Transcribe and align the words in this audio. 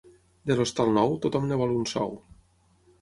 De 0.51 0.55
l'hostal 0.59 0.89
nou, 0.95 1.13
tothom 1.25 1.45
en 1.49 1.55
vol 1.63 1.75
un 1.77 1.87
sou. 1.93 2.17